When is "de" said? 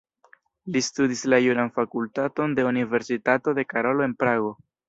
2.61-2.67, 3.61-3.71